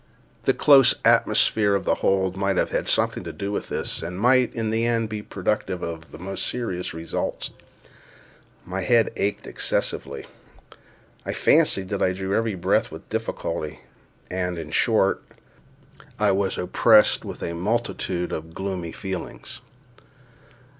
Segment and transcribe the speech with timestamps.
[0.45, 4.19] The close atmosphere of the hold might have had something to do with this, and
[4.19, 7.51] might, in the end, be productive of the most serious results.
[8.65, 10.25] My head ached excessively;
[11.23, 13.81] I fancied that I drew every breath with difficulty;
[14.31, 15.21] and, in short,
[16.17, 19.61] I was oppressed with a multitude of gloomy feelings.